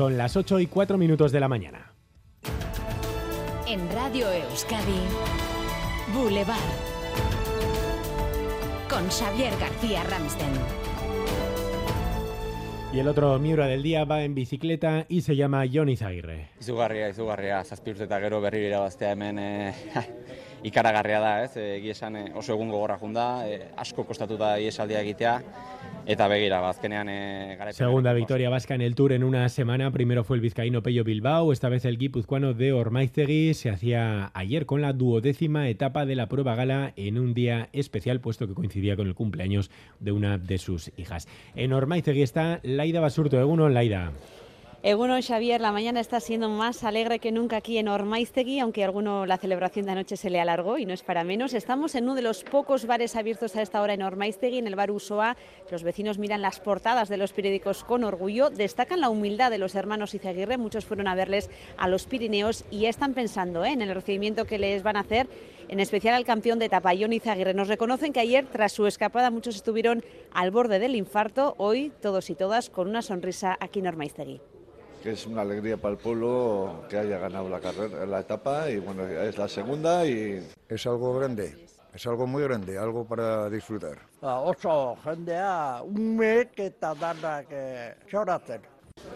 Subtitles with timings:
[0.00, 1.92] Son las 8 y 4 minutos de la mañana.
[3.66, 4.98] En Radio Euskadi,
[6.14, 6.56] Boulevard.
[8.88, 10.48] Con Xavier García Ramsten.
[12.94, 16.48] Y el otro miura del día va en bicicleta y se llama Johnny Zaguirre.
[16.58, 19.74] Izugarria, izugarria, zazpi urte eta gero berri irabaztea hemen e,
[20.70, 21.58] ikaragarria da, ez?
[21.60, 25.36] Egi esan e, oso egun gogorra junda, e, asko kostatu da iesaldia egitea,
[26.06, 29.90] eta begira, bazkenean e, garaipen- Segunda victoria vasca en el Tour en una semana.
[29.92, 33.54] Primero fue el vizcaíno Pello Bilbao, esta vez el guipuzcoano de Ormaiztegui.
[33.54, 38.20] Se hacía ayer con la duodécima etapa de la prueba gala en un día especial,
[38.20, 39.70] puesto que coincidía con el cumpleaños
[40.00, 41.28] de una de sus hijas.
[41.54, 43.38] En Ormaiztegui está Laida Basurto.
[43.40, 44.12] Eguno, Laida.
[44.82, 48.86] Eguno Xavier, la mañana está siendo más alegre que nunca aquí en Ormaiztegui, aunque a
[48.86, 51.52] alguno la celebración de anoche se le alargó y no es para menos.
[51.52, 54.76] Estamos en uno de los pocos bares abiertos a esta hora en Ormaiztegui, en el
[54.76, 55.36] bar Usoa.
[55.70, 59.74] Los vecinos miran las portadas de los periódicos con orgullo, destacan la humildad de los
[59.74, 63.72] hermanos Izaguirre, muchos fueron a verles a los Pirineos y están pensando ¿eh?
[63.72, 65.28] en el recibimiento que les van a hacer,
[65.68, 67.52] en especial al campeón de etapa, Jon Izaguirre.
[67.52, 72.30] Nos reconocen que ayer, tras su escapada, muchos estuvieron al borde del infarto, hoy todos
[72.30, 74.40] y todas con una sonrisa aquí en Ormaiztegui.
[75.02, 78.78] Que es una alegría para el pueblo que haya ganado la carrera, la etapa y
[78.78, 83.98] bueno, es la segunda y Es algo grande, es algo muy grande, algo para disfrutar.
[84.20, 88.60] Ba, oso jendea umeek eta danak eh, txoratzen.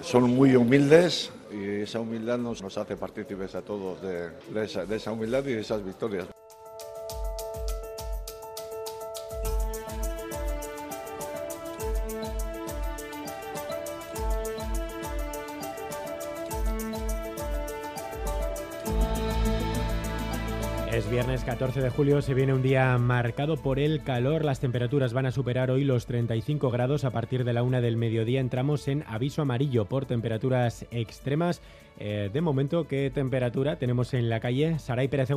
[0.00, 4.84] son muy humildes y esa humildad nos, nos hace partícipes a todos de, de esa,
[4.86, 6.28] de esa humildad y de esas victorias.
[20.92, 24.44] Es viernes 14 de julio, se viene un día marcado por el calor.
[24.44, 27.04] Las temperaturas van a superar hoy los 35 grados.
[27.04, 31.62] A partir de la una del mediodía entramos en aviso amarillo por temperaturas extremas.
[31.98, 34.78] Eh, de momento, ¿qué temperatura tenemos en la calle?
[34.78, 35.30] Saray Pérez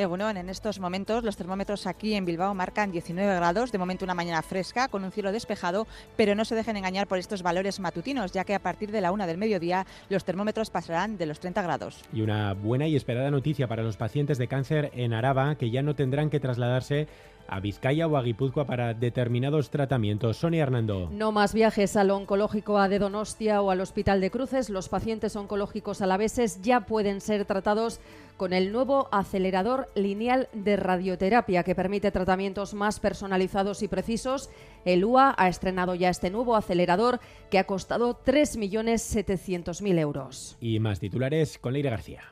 [0.00, 4.14] Egunon, en estos momentos los termómetros aquí en Bilbao marcan 19 grados, de momento una
[4.14, 8.32] mañana fresca con un cielo despejado, pero no se dejen engañar por estos valores matutinos,
[8.32, 11.62] ya que a partir de la una del mediodía los termómetros pasarán de los 30
[11.62, 12.02] grados.
[12.12, 15.82] Y una buena y esperada noticia para los pacientes de cáncer en Araba, que ya
[15.82, 17.06] no tendrán que trasladarse
[17.50, 20.38] a Vizcaya o a Guipúzcoa para determinados tratamientos.
[20.38, 21.10] Sonia Hernando.
[21.12, 24.70] No más viajes al oncológico A de Donostia o al Hospital de Cruces.
[24.70, 28.00] Los pacientes oncológicos alaveses ya pueden ser tratados
[28.36, 34.48] con el nuevo acelerador lineal de radioterapia que permite tratamientos más personalizados y precisos.
[34.84, 40.56] El UA ha estrenado ya este nuevo acelerador que ha costado 3.700.000 euros.
[40.60, 42.22] Y más titulares con Leire García.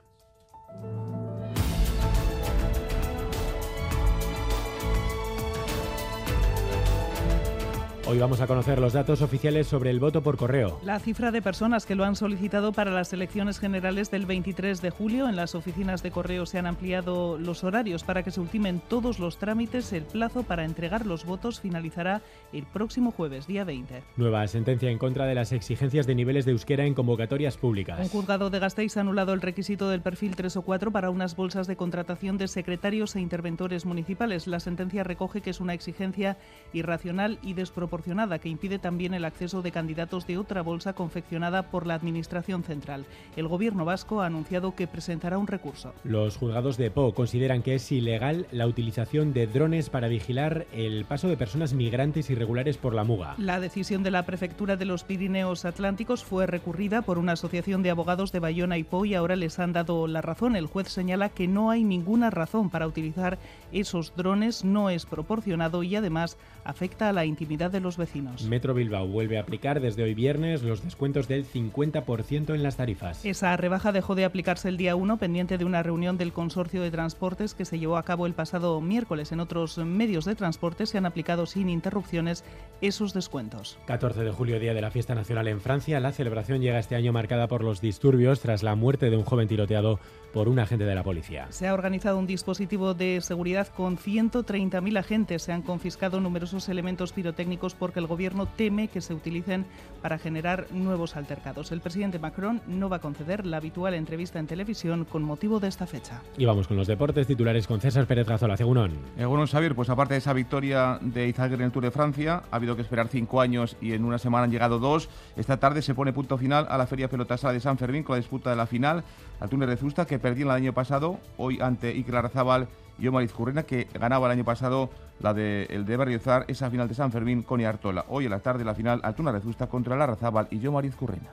[8.11, 10.81] Hoy vamos a conocer los datos oficiales sobre el voto por correo.
[10.83, 14.89] La cifra de personas que lo han solicitado para las elecciones generales del 23 de
[14.89, 18.81] julio en las oficinas de correo se han ampliado los horarios para que se ultimen
[18.89, 19.93] todos los trámites.
[19.93, 22.23] El plazo para entregar los votos finalizará
[22.55, 24.03] el próximo jueves, día 20.
[24.17, 28.11] Nueva sentencia en contra de las exigencias de niveles de euskera en convocatorias Un públicas.
[28.11, 31.67] juzgado de Gasteiz ha anulado el requisito del perfil 3 o 4 para unas bolsas
[31.67, 34.47] de contratación de secretarios e interventores municipales.
[34.47, 36.39] La sentencia recoge que es una exigencia
[36.73, 37.98] irracional y desproporcionada
[38.41, 43.07] que impide también el acceso de candidatos de otra bolsa confeccionada por la Administración Central.
[43.37, 45.93] El Gobierno vasco ha anunciado que presentará un recurso.
[46.05, 51.05] Los juzgados de Po consideran que es ilegal la utilización de drones para vigilar el
[51.05, 53.35] paso de personas migrantes irregulares por la Muga.
[53.39, 57.91] La decisión de la Prefectura de los Pirineos Atlánticos fue recurrida por una asociación de
[57.91, 60.57] abogados de Bayona y Po y ahora les han dado la razón.
[60.57, 63.39] El juez señala que no hay ninguna razón para utilizar
[63.73, 68.45] esos drones, no es proporcionado y además afecta a la intimidad de los vecinos.
[68.45, 73.25] Metro Bilbao vuelve a aplicar desde hoy viernes los descuentos del 50% en las tarifas.
[73.25, 76.91] Esa rebaja dejó de aplicarse el día 1 pendiente de una reunión del Consorcio de
[76.91, 79.33] Transportes que se llevó a cabo el pasado miércoles.
[79.33, 82.45] En otros medios de transporte se han aplicado sin interrupciones
[82.81, 83.79] esos descuentos.
[83.87, 86.01] 14 de julio, día de la fiesta nacional en Francia.
[86.01, 89.49] La celebración llega este año marcada por los disturbios tras la muerte de un joven
[89.49, 89.99] tiroteado
[90.33, 91.47] por un agente de la policía.
[91.51, 95.43] Se ha organizado un dispositivo de seguridad con 130.000 agentes.
[95.43, 99.67] Se han confiscado numerosos elementos pirotécnicos porque el gobierno teme que se utilicen
[100.03, 101.73] para generar nuevos altercados.
[101.73, 105.69] El presidente Macron no va a conceder la habitual entrevista en televisión con motivo de
[105.69, 106.23] esta fecha.
[106.37, 108.57] Y vamos con los deportes titulares con César Pérez Gazola.
[108.57, 108.93] Segunón.
[109.17, 112.57] Egunon Xavier, pues aparte de esa victoria de Izaguirre en el Tour de Francia, ha
[112.57, 115.09] habido que esperar cinco años y en una semana han llegado dos.
[115.37, 118.21] Esta tarde se pone punto final a la Feria Pelotasada de San Fermín con la
[118.21, 119.05] disputa de la final
[119.41, 123.23] al túnel de Zusta que perdí el año pasado, hoy ante Iker Larrazábal y Omar
[123.23, 127.13] Izcurrena que ganaba el año pasado la de el de Berriozar, esa final de San
[127.13, 128.05] Fermín con Iartola.
[128.09, 131.31] Hoy a la tarde la final Altuna Rezusta contra Larrazábal y yo Mariz Currena.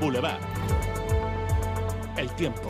[0.00, 0.40] Boulevard.
[2.16, 2.68] El tiempo.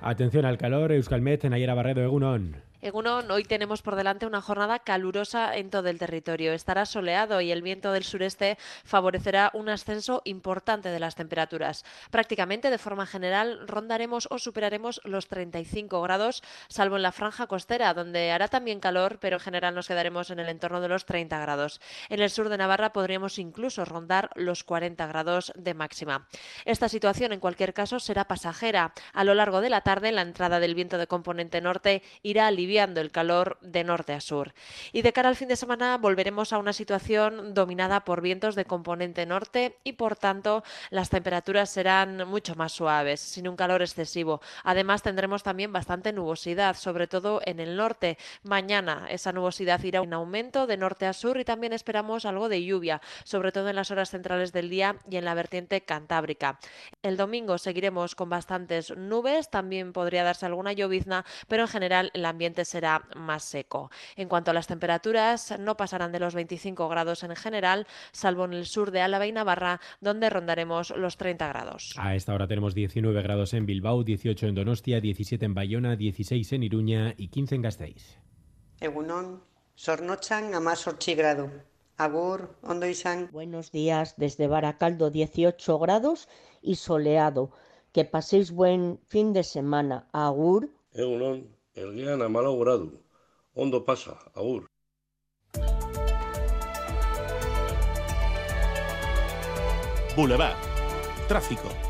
[0.00, 2.69] Atención al calor, Euskalmet, Nayera Barredo, Egunon.
[2.82, 6.54] Egunon, hoy tenemos por delante una jornada calurosa en todo el territorio.
[6.54, 11.84] Estará soleado y el viento del sureste favorecerá un ascenso importante de las temperaturas.
[12.10, 17.92] Prácticamente de forma general rondaremos o superaremos los 35 grados, salvo en la franja costera,
[17.92, 21.38] donde hará también calor, pero en general nos quedaremos en el entorno de los 30
[21.38, 21.82] grados.
[22.08, 26.28] En el sur de Navarra podríamos incluso rondar los 40 grados de máxima.
[26.64, 28.94] Esta situación, en cualquier caso, será pasajera.
[29.12, 32.69] A lo largo de la tarde, la entrada del viento de componente norte irá aliviando
[32.78, 34.54] el calor de norte a sur.
[34.92, 38.64] Y de cara al fin de semana volveremos a una situación dominada por vientos de
[38.64, 44.40] componente norte y por tanto las temperaturas serán mucho más suaves, sin un calor excesivo.
[44.62, 48.18] Además tendremos también bastante nubosidad, sobre todo en el norte.
[48.42, 52.64] Mañana esa nubosidad irá en aumento de norte a sur y también esperamos algo de
[52.64, 56.58] lluvia, sobre todo en las horas centrales del día y en la vertiente cantábrica.
[57.02, 62.24] El domingo seguiremos con bastantes nubes, también podría darse alguna llovizna, pero en general el
[62.24, 63.90] ambiente será más seco.
[64.16, 68.54] En cuanto a las temperaturas, no pasarán de los 25 grados en general, salvo en
[68.54, 71.94] el sur de Álava y Navarra, donde rondaremos los 30 grados.
[71.96, 76.52] A esta hora tenemos 19 grados en Bilbao, 18 en Donostia, 17 en Bayona, 16
[76.52, 78.18] en Iruña y 15 en Gasteiz.
[78.80, 79.42] Egunon,
[79.74, 80.86] sornochan a más.
[82.00, 82.86] Agur, ondo
[83.30, 86.28] Buenos días desde Baracaldo, 18 grados
[86.62, 87.50] y soleado.
[87.92, 90.08] Que paséis buen fin de semana.
[90.12, 90.70] Agur.
[90.94, 92.98] Egunon, Elgean amalau gradu.
[93.54, 94.66] Ondo pasa, agur.
[100.16, 100.58] Boulevard.
[101.28, 101.89] Tráfico.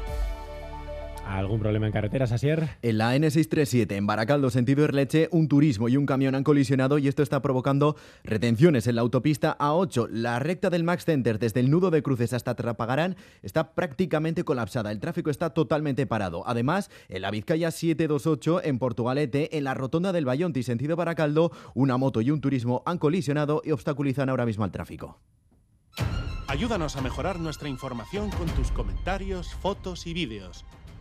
[1.30, 2.70] ¿Algún problema en carreteras, Asier?
[2.82, 7.06] En la N637, en Baracaldo, sentido Erleche, un turismo y un camión han colisionado y
[7.06, 7.94] esto está provocando
[8.24, 10.08] retenciones en la autopista A8.
[10.10, 14.90] La recta del Max Center desde el nudo de cruces hasta Trapagarán está prácticamente colapsada.
[14.90, 16.42] El tráfico está totalmente parado.
[16.46, 21.96] Además, en la Vizcaya 728, en Portugalete, en la rotonda del Bayonti, sentido Baracaldo, una
[21.96, 25.20] moto y un turismo han colisionado y obstaculizan ahora mismo el tráfico.
[26.48, 30.64] Ayúdanos a mejorar nuestra información con tus comentarios, fotos y vídeos